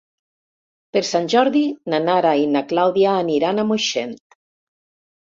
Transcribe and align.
Per 0.95 1.01
Sant 1.09 1.27
Jordi 1.33 1.59
na 1.93 1.99
Nara 2.05 2.31
i 2.43 2.47
na 2.53 2.63
Clàudia 2.71 3.11
aniran 3.25 3.65
a 3.65 3.67
Moixent. 3.73 4.15